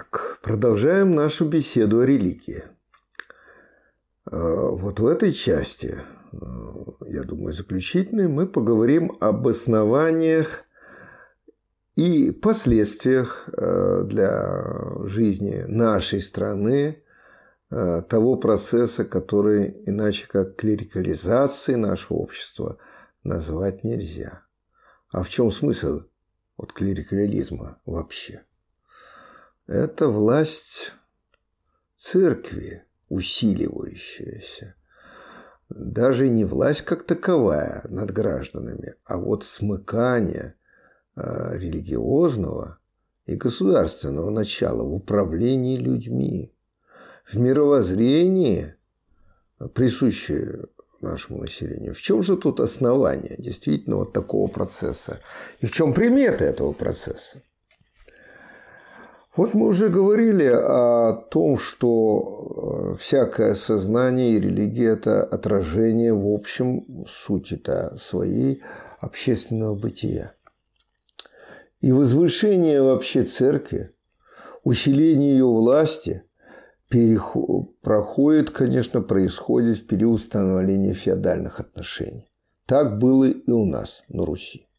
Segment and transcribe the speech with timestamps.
[0.00, 2.62] Итак, продолжаем нашу беседу о религии.
[4.24, 5.98] А, вот в этой части,
[6.32, 6.36] а,
[7.06, 10.64] я думаю, заключительной, мы поговорим об основаниях
[11.96, 17.02] и последствиях а, для жизни нашей страны
[17.68, 22.78] того процесса, который иначе как клерикализацией нашего общества
[23.22, 24.42] назвать нельзя.
[25.12, 26.00] А в чем смысл
[26.56, 28.44] от клерикализма вообще?
[29.70, 30.94] Это власть
[31.96, 34.74] церкви, усиливающаяся.
[35.68, 40.56] Даже не власть как таковая над гражданами, а вот смыкание
[41.14, 42.80] а, религиозного
[43.26, 46.52] и государственного начала в управлении людьми,
[47.24, 48.74] в мировоззрении,
[49.72, 50.66] присущее
[51.00, 51.94] нашему населению.
[51.94, 55.20] В чем же тут основание действительно вот такого процесса?
[55.60, 57.40] И в чем приметы этого процесса?
[59.40, 66.26] Вот мы уже говорили о том, что э, всякое сознание и религия– это отражение в
[66.26, 68.60] общем сути-то своей
[69.00, 70.34] общественного бытия.
[71.80, 73.94] И возвышение вообще церкви,
[74.62, 76.24] усиление ее власти
[76.90, 82.30] проходит, конечно, происходит в период становления феодальных отношений.
[82.66, 84.69] Так было и у нас на Руси.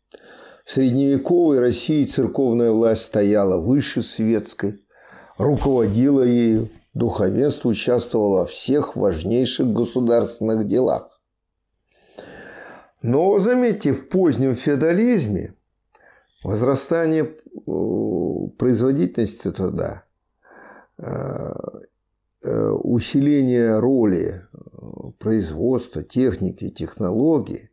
[0.66, 4.80] В средневековой России церковная власть стояла выше светской,
[5.38, 11.20] руководила ею, духовенство участвовало во всех важнейших государственных делах.
[13.02, 15.56] Но, заметьте, в позднем феодализме
[16.44, 20.04] возрастание э, производительности тогда,
[21.00, 21.54] э,
[22.44, 24.46] э, усиление роли
[25.18, 27.71] производства, техники, технологий а,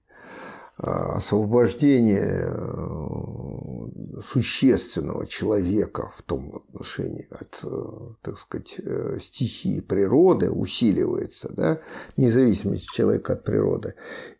[0.79, 11.53] освобождение э, существенного человека в том отношении от, э, так сказать, э, стихии природы усиливается,
[11.53, 11.81] да,
[12.17, 13.95] независимость человека от природы.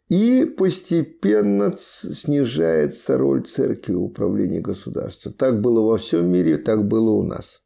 [0.09, 5.33] И постепенно снижается роль церкви в управлении государством.
[5.33, 7.61] Так было во всем мире, так было у нас.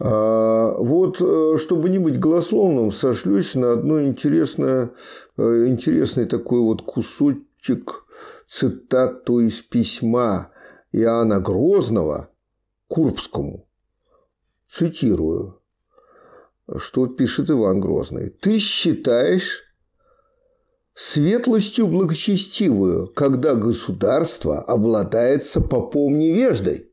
[0.00, 4.90] А, вот, э, чтобы не быть голословным, сошлюсь на одно интересное,
[5.36, 8.04] э, интересный такой вот кусочек
[8.48, 10.50] цитату из письма
[10.90, 12.30] Иоанна Грозного
[12.88, 13.68] Курбскому.
[14.68, 15.60] Цитирую,
[16.76, 18.30] что пишет Иван Грозный.
[18.30, 19.62] «Ты считаешь
[20.94, 26.90] светлостью благочестивую, когда государство обладается попом невеждой?»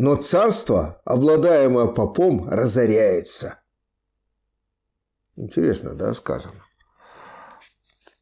[0.00, 3.58] Но царство, обладаемое попом, разоряется.
[5.36, 6.64] Интересно, да, сказано.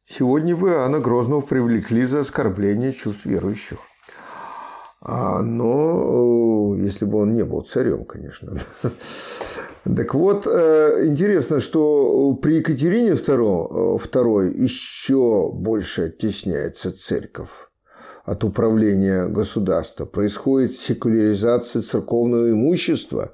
[0.05, 3.77] Сегодня вы Иоанна Грозного привлекли за оскорбление чувств верующих.
[5.01, 8.59] А, но если бы он не был царем, конечно.
[9.85, 17.68] Так вот, э, интересно, что при Екатерине II, II еще больше оттесняется церковь
[18.29, 23.33] от управления государства, происходит секуляризация церковного имущества.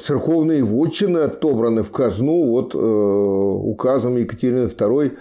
[0.00, 5.16] Церковные вотчины отобраны в казну вот э, указом Екатерины II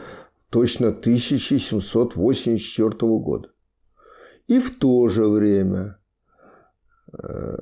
[0.50, 3.52] точно 1784 года.
[4.47, 6.00] И в то же время
[7.14, 7.58] э,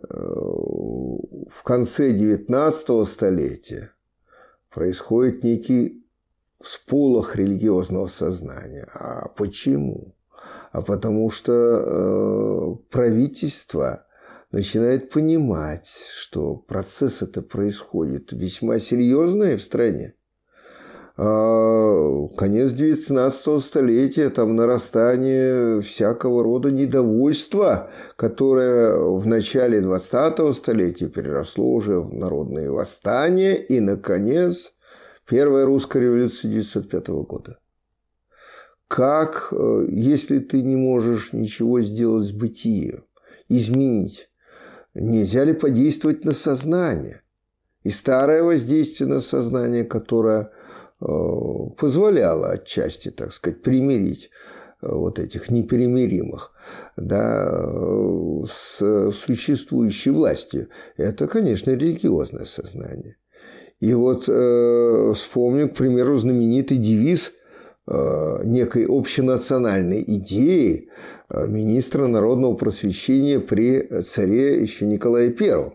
[1.49, 3.91] в конце XIX столетия
[4.69, 6.07] происходит некий
[6.61, 8.87] всполох религиозного сознания.
[8.93, 10.15] А почему?
[10.73, 14.07] А потому что э, правительство
[14.51, 20.15] начинает понимать, что процесс это происходит весьма серьезный в стране.
[21.15, 31.71] А конец 19 столетия, там нарастание всякого рода недовольства, которое в начале 20 столетия переросло
[31.71, 34.73] уже в народные восстания и, наконец,
[35.29, 37.59] первая русская революция 1905 года
[38.93, 43.03] как, э, если ты не можешь ничего сделать с бытием,
[43.49, 44.29] изменить,
[44.93, 47.23] нельзя ли подействовать на сознание?
[47.81, 50.51] И старое воздействие на сознание, которое
[51.01, 51.05] э,
[51.75, 54.29] позволяло отчасти, так сказать, примирить
[54.83, 56.51] э, вот этих неперемиримых
[56.95, 57.51] да,
[58.47, 60.67] с существующей властью,
[60.97, 63.17] это, конечно, религиозное сознание.
[63.79, 67.31] И вот э, вспомню, к примеру, знаменитый девиз–
[67.85, 70.89] некой общенациональной идеи
[71.29, 75.69] э, министра народного просвещения при царе еще Николае I, э,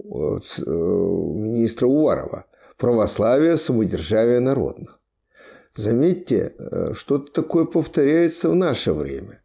[0.00, 2.46] министра Уварова
[2.78, 4.98] «Православие, самодержавие народных».
[5.74, 6.54] Заметьте,
[6.94, 9.42] что-то такое повторяется в наше время.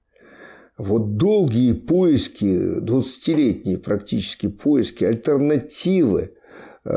[0.78, 6.34] вот долгие поиски, 20-летние практически поиски, альтернативы,
[6.86, 6.90] э,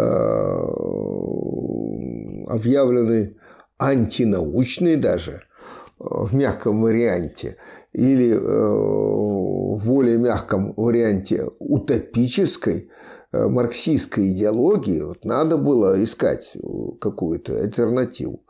[2.47, 3.37] объявлены
[3.89, 5.39] антинаучные даже, э,
[5.99, 7.57] в мягком варианте,
[7.93, 12.91] или э, в более мягком варианте утопической,
[13.33, 16.57] марксистской идеологии, вот надо было искать
[17.01, 18.45] какую-то альтернативу,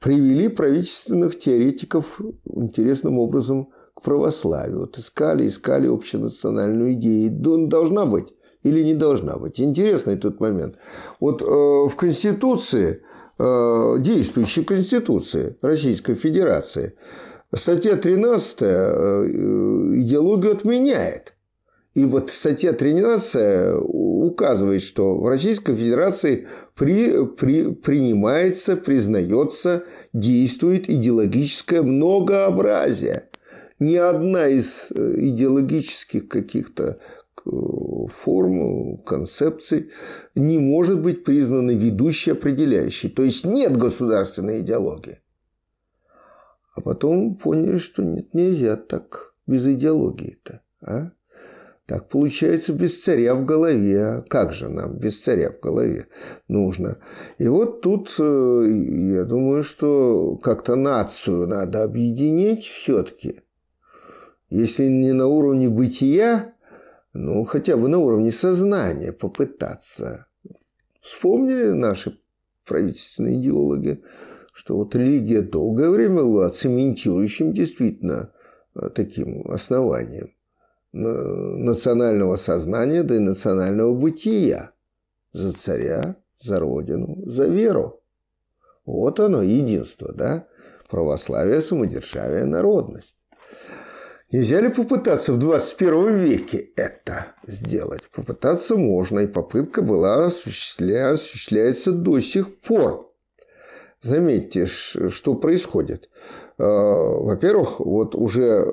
[0.00, 3.68] привели правительственных теоретиков интересным образом
[4.04, 4.80] православию.
[4.80, 7.32] Вот искали, искали общенациональную идею.
[7.68, 8.32] Должна быть
[8.62, 9.60] или не должна быть.
[9.60, 10.76] Интересный тот момент.
[11.20, 16.94] Вот э, в Конституции, э, действующей Конституции Российской Федерации,
[17.54, 18.66] статья 13 э,
[19.96, 21.34] идеологию отменяет.
[21.94, 31.82] И вот статья 13 указывает, что в Российской Федерации при, при, принимается, признается, действует идеологическое
[31.82, 33.28] многообразие
[33.78, 36.96] ни одна из э, идеологических каких-то э,
[37.44, 39.90] форм, концепций
[40.34, 43.08] не может быть признана ведущей, определяющей.
[43.08, 45.20] То есть нет государственной идеологии.
[46.74, 50.62] А потом поняли, что нет, нельзя так без идеологии-то.
[50.82, 51.10] А?
[51.86, 54.02] Так получается без царя в голове.
[54.02, 56.06] А как же нам без царя в голове
[56.48, 56.98] нужно?
[57.38, 58.66] И вот тут э,
[59.12, 63.42] я думаю, что как-то нацию надо объединить все-таки.
[64.48, 66.53] Если не на уровне бытия,
[67.14, 70.26] ну, хотя бы на уровне сознания попытаться.
[71.00, 72.18] Вспомнили наши
[72.66, 74.02] правительственные идеологи,
[74.52, 78.32] что вот религия долгое время была цементирующим действительно
[78.74, 80.30] э, таким основанием
[80.92, 84.70] национального сознания, да и национального бытия.
[85.32, 88.00] За царя, за родину, за веру.
[88.86, 90.46] Вот оно, единство, да?
[90.88, 93.23] Православие, самодержавие, народность.
[94.34, 98.00] Нельзя ли попытаться в 21 веке это сделать?
[98.12, 101.12] Попытаться можно, и попытка была осуществля...
[101.12, 103.14] осуществляется до сих пор.
[104.02, 106.10] Заметьте, что происходит.
[106.58, 108.66] Э, во-первых, вот уже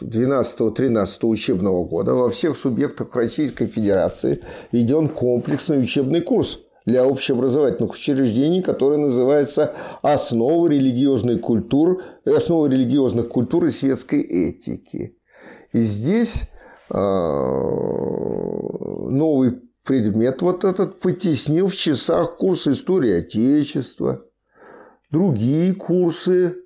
[0.00, 4.42] 12-13 учебного года во всех субъектах Российской Федерации
[4.72, 13.64] введен комплексный учебный курс для общеобразовательных учреждений, который называется «Основы религиозной культуры, основы религиозных культур
[13.66, 15.16] и светской этики».
[15.72, 16.42] И здесь
[16.90, 16.94] э,
[19.10, 24.24] новый предмет вот этот потеснил в часах курс истории Отечества,
[25.10, 26.56] другие курсы,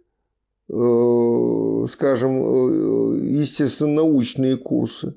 [0.68, 5.16] э, скажем, э, естественно-научные курсы.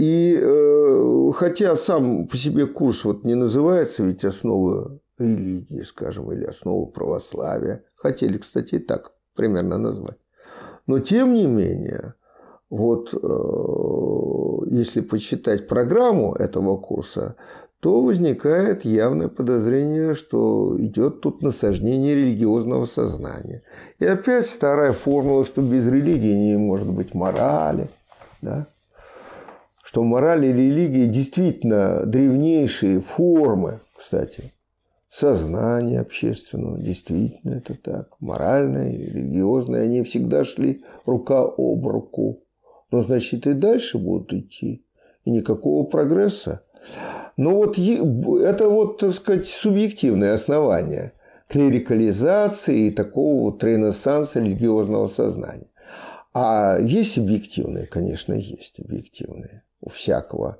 [0.00, 6.44] И э, хотя сам по себе курс вот не называется ведь основы религии, скажем, или
[6.44, 10.16] основы православия, хотели, кстати, и так примерно назвать.
[10.86, 12.14] Но тем не менее,
[12.70, 17.36] вот э, если почитать программу этого курса,
[17.80, 23.64] то возникает явное подозрение, что идет тут насаждение религиозного сознания.
[23.98, 27.90] И опять старая формула, что без религии не может быть морали.
[28.40, 28.66] Да?
[29.90, 34.52] Что мораль и религия действительно древнейшие формы, кстати,
[35.08, 42.44] сознания общественного, действительно это так, моральное и религиозное, они всегда шли рука об руку.
[42.92, 44.84] Но, значит, и дальше будут идти,
[45.24, 46.62] и никакого прогресса.
[47.36, 51.14] Но вот это вот, так сказать, субъективное основание
[51.48, 55.66] клерикализации и такого вот ренессанса религиозного сознания.
[56.32, 60.58] А есть объективные, конечно, есть объективные у всякого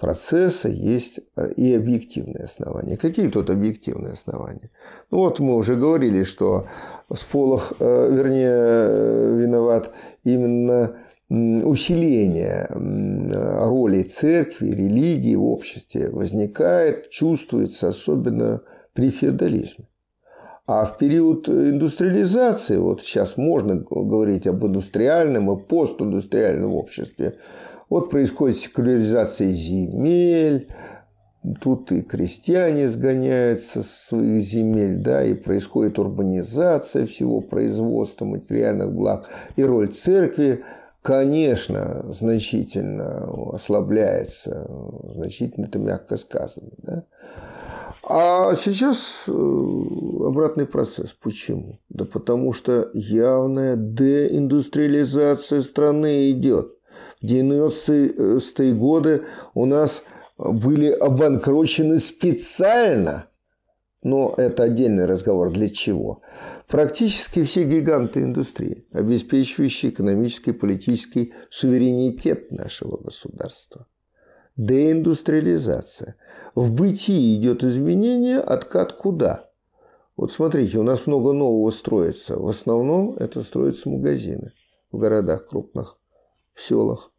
[0.00, 2.96] процесса есть э, и объективные основания.
[2.96, 4.70] Какие тут объективные основания?
[5.10, 6.66] Ну вот мы уже говорили, что
[7.14, 9.92] сполох, э, вернее, э, виноват
[10.24, 10.96] именно
[11.28, 18.62] усиление роли церкви, религии в обществе возникает, чувствуется особенно
[18.94, 19.86] при феодализме.
[20.66, 27.36] А в период индустриализации, вот сейчас можно говорить об индустриальном и постиндустриальном обществе,
[27.90, 30.68] вот происходит секуляризация земель,
[31.60, 39.28] тут и крестьяне сгоняются с своих земель, да, и происходит урбанизация всего производства материальных благ,
[39.56, 40.62] и роль церкви,
[41.02, 44.70] конечно, значительно ослабляется,
[45.14, 47.04] значительно это мягко сказано, да.
[48.02, 51.12] А сейчас э, обратный процесс.
[51.12, 51.78] Почему?
[51.90, 56.79] Да потому что явная деиндустриализация страны идет.
[57.20, 59.24] В 90-е годы
[59.54, 60.02] у нас
[60.38, 63.30] были обанкрочены специально
[64.02, 65.50] но это отдельный разговор.
[65.50, 66.22] Для чего?
[66.68, 73.86] Практически все гиганты индустрии, обеспечивающие экономический и политический суверенитет нашего государства.
[74.56, 76.16] Деиндустриализация.
[76.54, 79.50] В бытии идет изменение, откат куда?
[80.16, 82.36] Вот смотрите, у нас много нового строится.
[82.36, 84.52] В основном это строятся магазины
[84.92, 85.98] в городах крупных,
[86.52, 87.09] в селах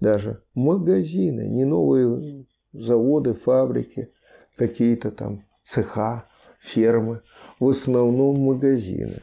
[0.00, 0.42] даже.
[0.54, 4.12] Магазины, не новые заводы, фабрики,
[4.56, 6.26] какие-то там цеха,
[6.60, 7.22] фермы.
[7.60, 9.20] В основном магазины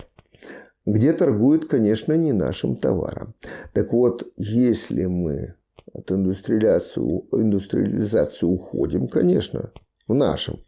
[0.85, 3.33] где торгуют, конечно, не нашим товаром.
[3.73, 5.55] Так вот, если мы
[5.93, 7.01] от индустриализации,
[7.31, 9.71] индустриализации уходим, конечно,
[10.07, 10.63] в нашем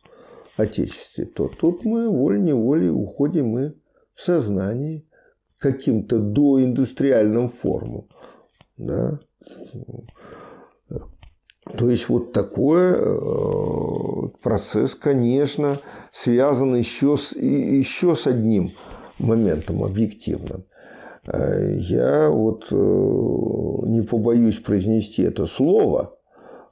[0.56, 3.76] Отечестве, то тут мы волей-неволей уходим мы
[4.16, 5.08] в сознании
[5.60, 8.08] каким-то доиндустриальным формам.
[8.78, 9.20] Да?
[11.76, 15.78] То есть вот такой э, процесс, конечно,
[16.12, 18.72] связан еще с, еще с одним
[19.20, 20.66] моментом объективным.
[21.26, 26.18] Э, я вот э, не побоюсь произнести это слово.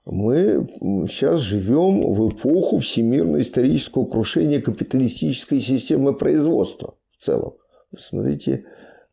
[0.05, 0.67] Мы
[1.10, 7.55] сейчас живем в эпоху всемирно-исторического крушения капиталистической системы производства в целом.
[7.98, 8.65] Смотрите,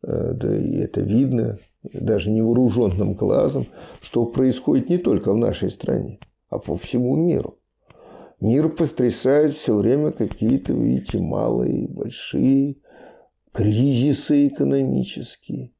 [0.03, 3.67] да и это видно даже невооруженным глазом,
[4.01, 7.57] что происходит не только в нашей стране, а по всему миру.
[8.39, 12.77] Мир потрясает все время какие-то, видите, малые, большие
[13.53, 15.71] кризисы экономические,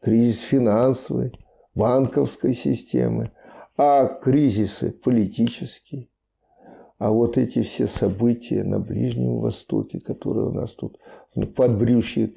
[0.00, 1.32] кризис финансовый,
[1.74, 3.32] банковской системы,
[3.76, 6.08] а кризисы политические.
[6.98, 10.98] А вот эти все события на Ближнем Востоке, которые у нас тут
[11.34, 12.32] в подбрюшье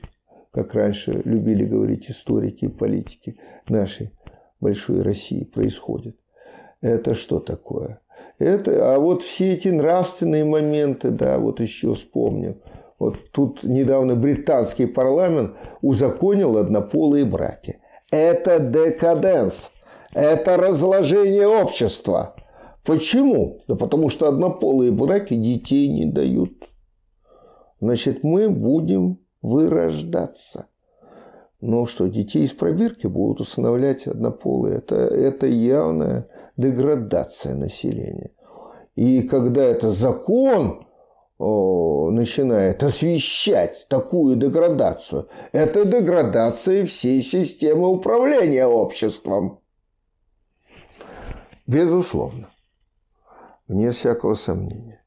[0.52, 4.12] как раньше любили говорить историки и политики нашей
[4.60, 6.18] большой России, происходит.
[6.82, 8.02] Это что такое?
[8.38, 12.62] Это, а вот все эти нравственные моменты, да, вот еще вспомним.
[12.98, 17.80] Вот тут недавно британский парламент узаконил однополые браки.
[18.12, 19.72] Это декаденс.
[20.14, 22.36] Это разложение общества.
[22.86, 23.60] Почему?
[23.68, 26.52] Да потому что однополые браки детей не дают.
[27.80, 30.68] Значит, мы будем вырождаться.
[31.62, 38.32] Но что, детей из пробирки будут усыновлять однополые, это, это явная деградация населения.
[38.96, 40.88] И когда это закон
[41.38, 49.60] о, начинает освещать такую деградацию, это деградация всей системы управления обществом.
[51.68, 52.50] Безусловно.
[53.68, 54.99] Вне всякого сомнения.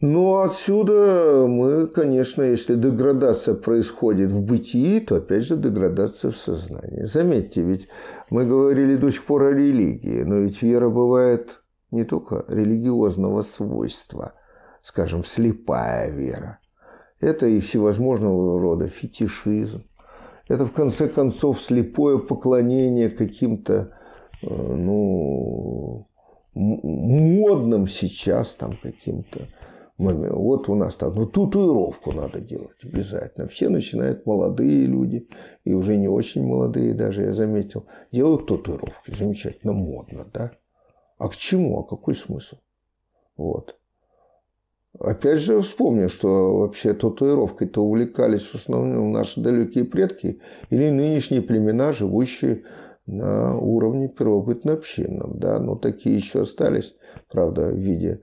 [0.00, 7.04] Ну, отсюда мы, конечно, если деградация происходит в бытии, то опять же деградация в сознании.
[7.04, 7.88] Заметьте, ведь
[8.28, 14.34] мы говорили до сих пор о религии, но ведь вера бывает не только религиозного свойства,
[14.82, 16.58] скажем, слепая вера.
[17.20, 19.84] Это и всевозможного рода фетишизм.
[20.46, 23.94] Это, в конце концов, слепое поклонение каким-то,
[24.42, 26.06] э, ну,
[26.52, 29.48] модным сейчас там каким-то
[29.98, 33.48] вот у нас там, ну, татуировку надо делать обязательно.
[33.48, 35.28] Все начинают, молодые люди,
[35.64, 39.14] и уже не очень молодые даже, я заметил, делают татуировки.
[39.16, 40.52] Замечательно, модно, да?
[41.18, 41.80] А к чему?
[41.80, 42.56] А какой смысл?
[43.36, 43.76] Вот.
[44.98, 51.92] Опять же вспомню, что вообще татуировкой-то увлекались в основном наши далекие предки или нынешние племена,
[51.92, 52.64] живущие
[53.06, 55.38] на уровне первобытно-общинном.
[55.38, 55.58] Да?
[55.58, 56.94] Но такие еще остались,
[57.30, 58.22] правда, в виде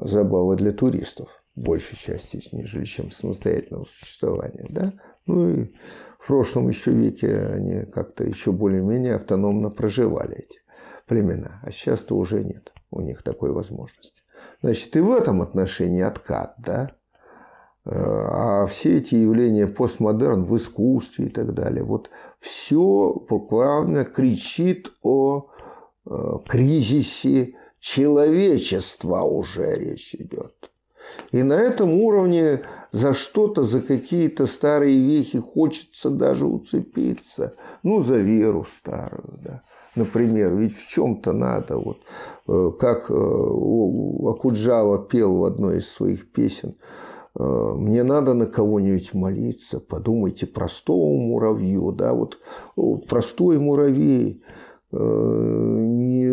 [0.00, 4.66] забава для туристов, большей части, нежели чем самостоятельного существования.
[4.70, 4.92] Да?
[5.26, 5.72] Ну и
[6.18, 10.60] в прошлом еще веке они как-то еще более-менее автономно проживали эти
[11.06, 14.22] племена, а сейчас-то уже нет у них такой возможности.
[14.62, 16.92] Значит, и в этом отношении откат, да?
[17.86, 22.08] А все эти явления постмодерн в искусстве и так далее, вот
[22.38, 25.50] все буквально кричит о
[26.06, 26.10] э,
[26.48, 30.70] кризисе человечества уже речь идет.
[31.32, 32.62] И на этом уровне
[32.92, 37.54] за что-то, за какие-то старые вехи хочется даже уцепиться.
[37.82, 39.62] Ну, за веру старую, да.
[39.96, 41.98] Например, ведь в чем-то надо, вот
[42.48, 46.76] э, как э, Акуджава пел в одной из своих песен,
[47.38, 47.44] э,
[47.76, 52.38] мне надо на кого-нибудь молиться, подумайте, простому муравью, да, вот
[53.08, 54.42] простой муравей,
[54.94, 56.26] не,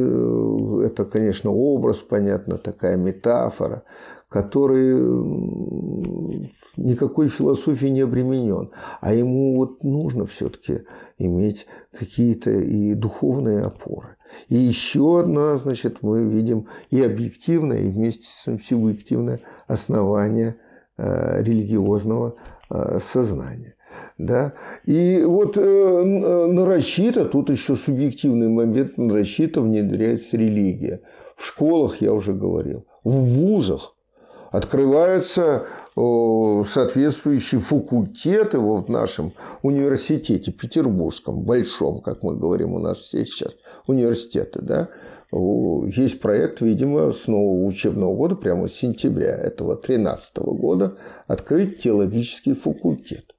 [0.86, 3.84] это, конечно, образ, понятно, такая метафора,
[4.30, 4.94] который
[6.78, 10.86] никакой философии не обременен, а ему вот нужно все-таки
[11.18, 14.16] иметь какие-то и духовные опоры.
[14.48, 20.56] И еще одно, значит, мы видим и объективное, и вместе с этим субъективное основание
[20.98, 22.61] э, религиозного э,
[23.00, 23.76] сознания.
[24.18, 24.54] Да?
[24.86, 31.02] И вот э, нарочито, тут еще субъективный момент, нарочито внедряется религия.
[31.36, 33.96] В школах, я уже говорил, в вузах
[34.52, 35.66] открываются
[35.96, 43.54] соответствующие факультеты в нашем университете, петербургском, большом, как мы говорим у нас все сейчас,
[43.88, 44.90] университеты, да,
[45.32, 52.54] есть проект, видимо, с нового учебного года, прямо с сентября этого 2013 года, открыть теологический
[52.54, 53.34] факультет.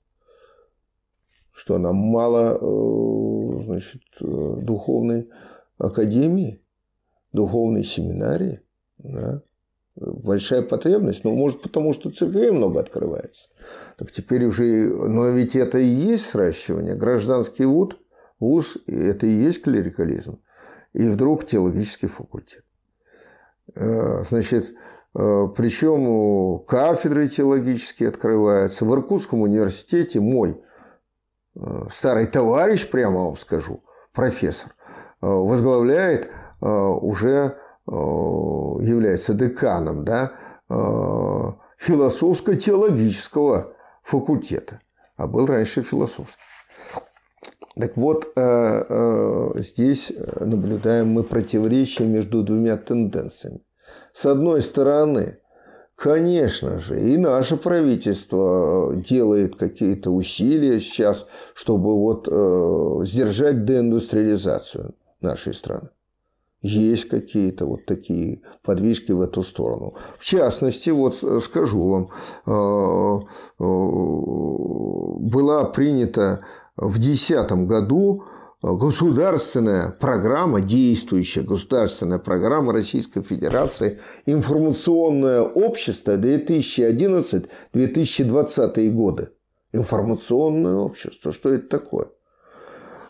[1.52, 5.28] Что нам мало э, значит, э, духовной
[5.76, 6.62] академии,
[7.32, 8.62] духовной семинарии.
[8.96, 9.42] Да?
[9.94, 13.48] Большая потребность, ну, может, потому что церквей много открывается.
[13.98, 16.94] Так теперь уже, но ведь это и есть сращивание.
[16.94, 17.96] Гражданский вуз,
[18.40, 20.40] вуз это и есть клерикализм.
[20.94, 22.64] И вдруг теологический факультет.
[23.74, 24.70] Э, значит,
[25.14, 28.84] э, причем кафедры теологические открываются.
[28.84, 30.62] В Иркутском университете мой
[31.54, 33.82] э, старый товарищ, прямо вам скажу,
[34.12, 34.74] профессор,
[35.20, 36.30] возглавляет
[36.60, 40.32] уже является деканом да,
[40.68, 44.80] э, философско-теологического факультета,
[45.16, 46.42] а был раньше философский.
[47.74, 53.62] Так вот, э, здесь наблюдаем мы противоречие между двумя тенденциями.
[54.12, 55.38] С одной стороны,
[55.96, 62.26] конечно же, и наше правительство делает какие-то усилия сейчас, чтобы вот
[63.06, 65.88] сдержать деиндустриализацию нашей страны
[66.62, 69.94] есть какие-то вот такие подвижки в эту сторону.
[70.18, 72.08] В частности, вот э, скажу вам,
[72.46, 72.50] э,
[73.58, 73.64] э,
[75.18, 76.44] была принята
[76.76, 78.24] в 2010 году
[78.62, 89.30] государственная программа, действующая государственная программа Российской Федерации «Информационное общество 2011-2020 годы».
[89.72, 91.32] Информационное общество.
[91.32, 92.06] Что это такое?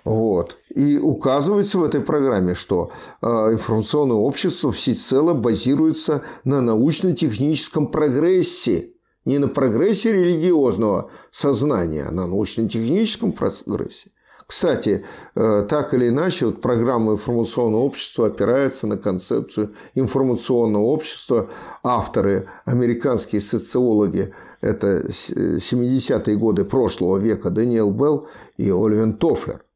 [0.05, 0.59] Вот.
[0.75, 2.91] И указывается в этой программе, что
[3.21, 8.91] э, информационное общество всецело базируется на научно-техническом прогрессе.
[9.25, 14.11] Не на прогрессе религиозного сознания, а на научно-техническом прогрессе.
[14.49, 15.05] Кстати,
[15.37, 21.49] э, так или иначе, вот программа информационного общества опирается на концепцию информационного общества.
[21.85, 29.62] Авторы, американские социологи, это 70-е годы прошлого века Даниэл Белл и Оливен Тофлер–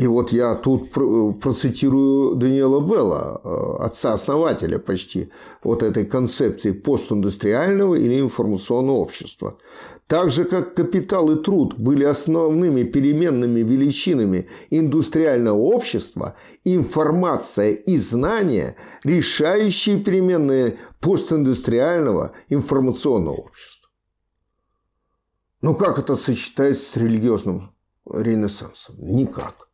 [0.00, 5.30] и вот я тут процитирую Даниэла Белла, э, отца-основателя почти
[5.62, 9.58] вот этой концепции постиндустриального или информационного общества.
[10.06, 16.34] Так же, как капитал и труд были основными переменными величинами индустриального общества,
[16.64, 23.90] информация и знания– решающие переменные постиндустриального информационного общества.
[25.60, 27.74] Ну как это сочетается с религиозным
[28.06, 28.96] ренессансом?
[28.98, 29.69] Никак.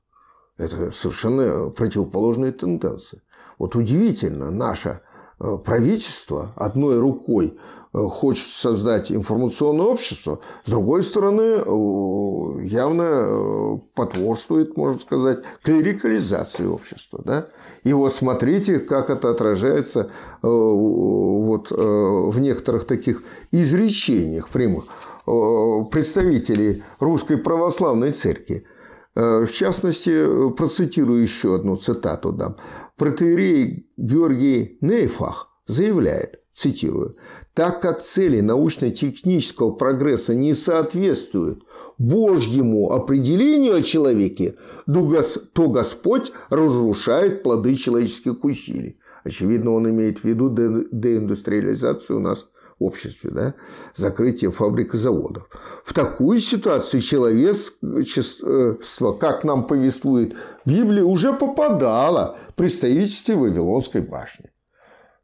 [0.59, 3.21] Это совершенно противоположные тенденции.
[3.59, 5.01] Вот удивительно, наше
[5.39, 7.59] э, правительство одной рукой
[7.93, 17.21] э, хочет создать информационное общество, с другой стороны, э, явно потворствует, можно сказать, клерикализации общества.
[17.23, 17.49] Да?
[17.85, 20.11] И вот смотрите, как это отражается
[20.43, 24.85] вот в некоторых таких изречениях прямых
[25.91, 28.65] представителей Русской Православной Церкви–
[29.17, 32.57] в частности, процитирую еще одну цитату дам.
[32.97, 37.17] Протеерей Георгий Нейфах заявляет, цитирую,
[37.55, 41.65] «Так как цели научно-технического прогресса не соответствуют
[41.99, 48.99] Божьему определению о человеке, то Господь разрушает плоды человеческих усилий».
[49.25, 52.47] Очевидно, он имеет в виду деиндустриализацию у нас
[52.79, 53.55] обществе, да,
[53.95, 55.49] закрытие фабрик и заводов.
[55.85, 64.51] В такую ситуацию человечество, как нам повествует Библия, уже попадало при строительстве Вавилонской башни.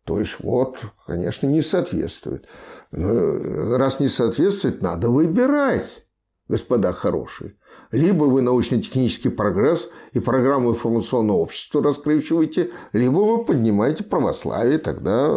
[0.04, 2.46] То есть, вот, конечно, не соответствует.
[2.90, 6.04] Но раз не соответствует, надо выбирать,
[6.48, 7.54] господа хорошие.
[7.92, 15.30] Либо вы научно-технический прогресс и программу информационного общества раскручиваете, либо вы поднимаете православие, тогда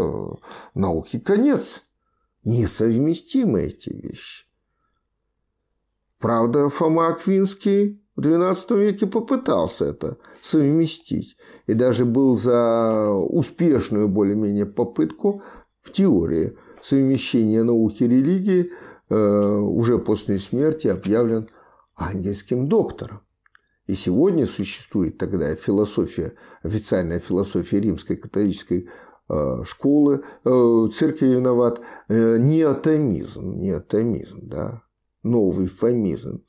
[0.73, 1.83] науки конец
[2.45, 4.45] несовместимы эти вещи.
[6.19, 11.37] Правда, Фома Аквинский в XII веке попытался это совместить.
[11.67, 15.41] И даже был за успешную более-менее попытку
[15.81, 18.71] в теории совмещения науки и религии
[19.09, 21.49] э, уже после смерти объявлен
[21.95, 23.21] ангельским доктором.
[23.87, 28.89] И сегодня существует тогда философия, официальная философия римской католической
[29.63, 34.83] школы, э, церкви виноват, неотомизм, неотомизм, да,
[35.23, 36.43] новый фомизм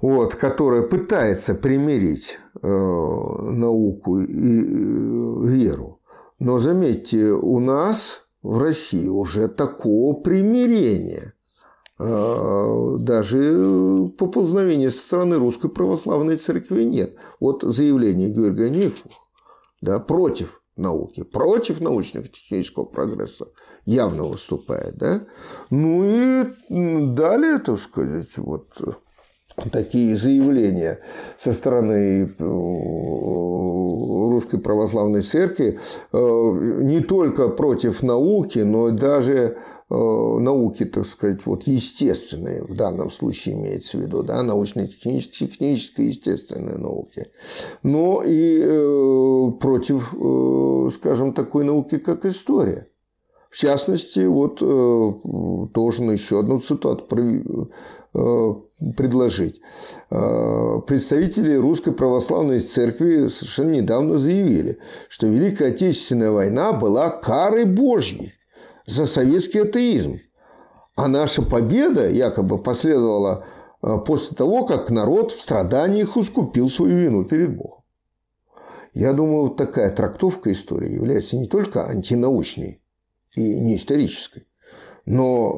[0.00, 6.00] вот, которая пытается примирить э, науку и э, веру.
[6.38, 11.34] Но заметьте, у нас в России уже такого примирения,
[11.98, 17.16] э, даже поползновения со стороны Русской Православной Церкви нет.
[17.38, 19.28] Вот заявление Георгия Никлух
[19.82, 23.46] да, против науки, против научно-технического прогресса
[23.84, 24.96] явно выступает.
[24.96, 25.22] Да?
[25.70, 28.66] Ну и далее, так сказать, вот
[29.72, 31.00] такие заявления
[31.36, 32.44] со стороны э,
[34.30, 35.78] Русской Православной Церкви
[36.12, 39.56] э, не только против науки, но даже э,
[39.90, 47.26] науки, так сказать, вот естественные в данном случае имеется в виду, да, научно-технические, технические, науки,
[47.82, 48.60] но и
[49.58, 50.14] против,
[50.94, 52.86] скажем, такой науки, как история.
[53.50, 54.60] В частности, вот
[55.72, 57.06] должен еще одну цитату
[58.12, 58.54] Э,
[58.96, 59.60] предложить.
[60.10, 68.32] Э, представители Русской Православной Церкви совершенно недавно заявили, что Великая Отечественная война была карой Божьей
[68.90, 70.20] за советский атеизм.
[70.96, 73.44] А наша победа якобы последовала
[73.82, 77.84] э, после того, как народ в страданиях ускупил свою вину перед Богом.
[78.92, 82.82] Я думаю, такая трактовка истории является не только антинаучной
[83.36, 84.46] и не исторической,
[85.06, 85.52] но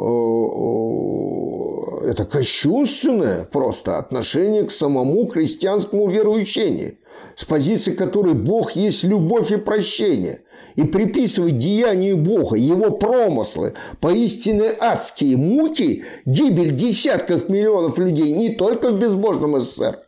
[2.02, 6.96] э, это кощунственное просто отношение к самому христианскому вероучению,
[7.37, 10.42] с позиции которой Бог есть любовь и прощение,
[10.76, 18.90] и приписывать деянию Бога, его промыслы, поистине адские муки, гибель десятков миллионов людей не только
[18.90, 20.00] в безбожном СССР,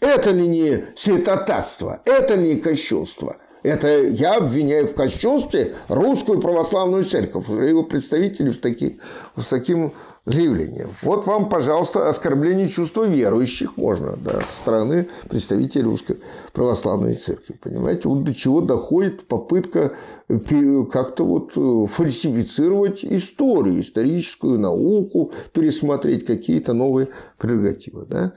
[0.00, 7.02] это ли не святотатство, это ли не кощунство– это я обвиняю в кощунстве русскую православную
[7.02, 9.00] церковь, его представители с, таки,
[9.36, 9.94] с таким
[10.26, 10.90] заявлением.
[11.00, 16.20] Вот вам, пожалуйста, оскорбление чувства верующих можно да, со стороны представителей русской
[16.52, 17.56] православной церкви.
[17.60, 19.94] Понимаете, вот до чего доходит попытка
[20.28, 28.04] как-то вот э, фальсифицировать историю, историческую науку, пересмотреть какие-то новые прерогативы.
[28.04, 28.34] Да?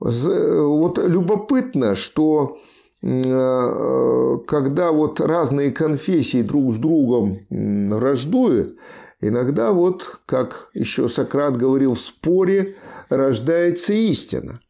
[0.00, 2.69] Вот любопытно, что Э,
[3.02, 8.76] когда вот разные конфессии друг с другом враждуют,
[9.22, 12.76] иногда вот, как еще Сократ говорил, в споре
[13.08, 14.60] рождается истина.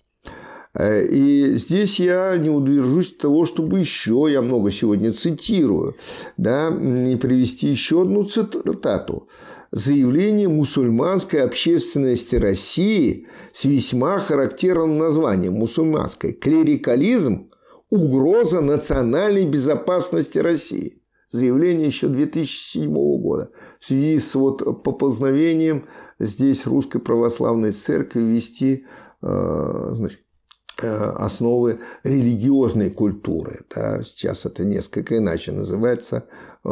[0.74, 5.96] Э, и здесь я не удержусь от того, чтобы еще, я много сегодня цитирую,
[6.36, 9.28] да, и привести еще одну цитату.
[9.72, 16.32] Заявление мусульманской общественности России с весьма характерным названием мусульманской.
[16.32, 17.49] Клерикализм
[17.90, 21.02] угроза национальной безопасности России.
[21.32, 23.50] Заявление еще 2007 года.
[23.78, 25.86] В связи с вот поползновением
[26.18, 28.84] здесь Русской Православной Церкви вести
[29.22, 30.20] э, значит,
[30.82, 33.60] э, основы религиозной культуры.
[33.72, 36.26] Да, сейчас это несколько иначе называется
[36.64, 36.68] э,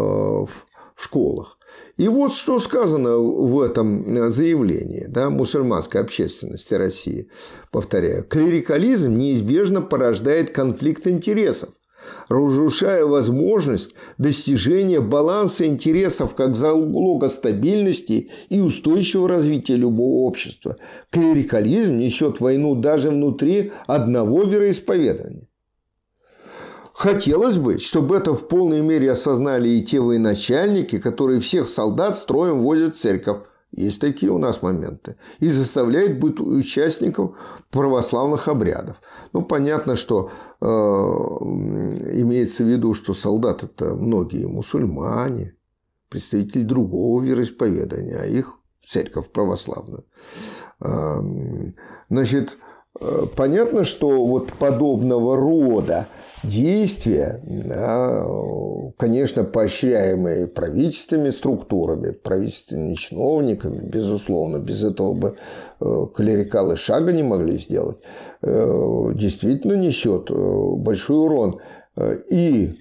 [0.99, 1.59] в школах.
[1.97, 7.29] И вот что сказано в этом э, заявлении да, мусульманской общественности России.
[7.71, 11.71] Повторяю, клерикализм неизбежно порождает конфликт интересов,
[12.29, 20.79] разрушая возможность достижения баланса интересов как залога стабильности и устойчивого развития любого общества.
[21.11, 25.48] Клерикализм несет войну даже внутри одного вероисповедания.
[26.99, 32.61] Хотелось бы, чтобы это в полной мере осознали и те военачальники, которые всех солдат строем
[32.61, 33.43] водят в церковь.
[33.71, 35.15] Есть такие у нас моменты.
[35.39, 37.37] И заставляют быть участником
[37.71, 38.97] православных обрядов.
[39.33, 45.55] Ну, понятно, что э, имеется в виду, что солдат это многие мусульмане,
[46.09, 50.05] представители другого вероисповедания, а их церковь православную.
[50.81, 51.21] Э,
[52.11, 52.59] значит,
[53.37, 56.09] понятно, что вот подобного рода
[56.43, 57.43] действия,
[58.97, 65.37] конечно, поощряемые правительственными структурами, правительственными чиновниками, безусловно, без этого бы
[65.81, 67.99] э, клерикалы шага не могли сделать,
[68.43, 70.35] э, действительно несет э,
[70.77, 71.61] большой урон
[72.31, 72.79] и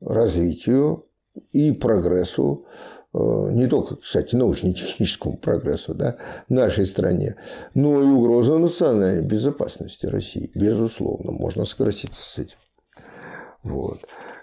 [0.00, 1.06] развитию,
[1.52, 2.66] и прогрессу
[3.12, 6.16] не только, кстати, научно-техническому прогрессу да,
[6.48, 7.36] в нашей стране,
[7.74, 10.50] но и угроза национальной безопасности России.
[10.54, 12.56] Безусловно, можно согласиться с этим.
[13.62, 13.98] Вот.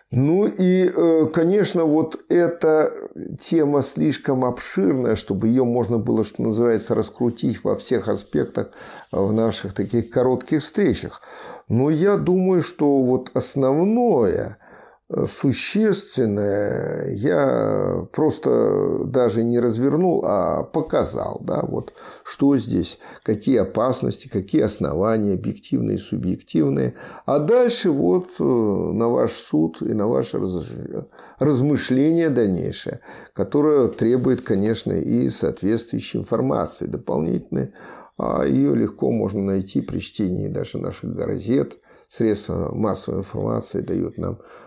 [0.09, 2.93] Ну и, э, конечно, вот эта
[3.39, 8.71] тема слишком обширная, чтобы ее можно было, что называется, раскрутить во всех аспектах
[9.11, 11.21] в наших таких коротких встречах.
[11.67, 14.57] Но я думаю, что вот основное–
[15.09, 21.93] существенное я просто даже не развернул, а показал, да, вот
[22.25, 26.95] что здесь, какие опасности, какие основания, объективные и субъективные.
[27.25, 30.41] А дальше вот э, на ваш суд и на ваше
[31.39, 32.99] размышление дальнейшее,
[33.33, 37.71] которое требует, конечно, и соответствующей информации дополнительной,
[38.17, 41.77] а ее легко можно найти при чтении даже наших газет,
[42.09, 44.66] средства массовой информации дают нам Э,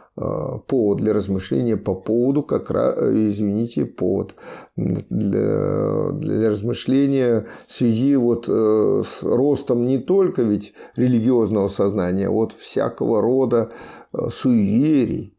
[0.67, 4.35] повод для размышления по поводу, как раз, э, извините, повод
[4.77, 12.31] для, для размышления в связи вот э, с ростом не только ведь религиозного сознания, а
[12.31, 13.71] вот всякого рода
[14.31, 15.37] суеверий,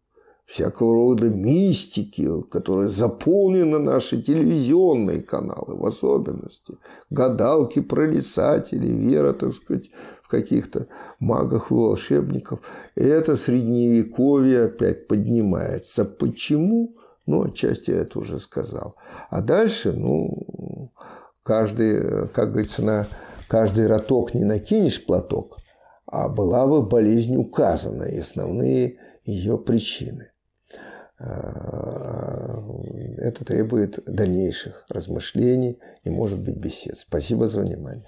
[0.51, 6.77] всякого рода мистики, которая заполнена наши телевизионные каналы в особенности.
[7.09, 9.91] Гадалки, прорицатели, вера, так сказать,
[10.31, 10.87] каких-то
[11.19, 12.61] магах и волшебников.
[12.95, 16.05] Это средневековье опять поднимается.
[16.05, 16.95] Почему?
[17.27, 18.95] Ну, отчасти я это уже сказал.
[19.29, 20.91] А дальше, ну,
[21.43, 23.07] каждый, как говорится, на
[23.47, 25.57] каждый роток не накинешь платок,
[26.07, 30.31] а была бы болезнь указана и основные ее причины.
[31.19, 32.57] Э,
[33.17, 36.97] это требует дальнейших размышлений и, может быть, бесед.
[36.97, 38.07] Спасибо за внимание.